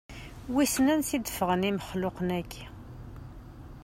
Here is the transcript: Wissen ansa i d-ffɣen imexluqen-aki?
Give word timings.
Wissen 0.53 0.87
ansa 0.93 1.11
i 1.15 1.19
d-ffɣen 1.19 1.67
imexluqen-aki? 1.69 2.65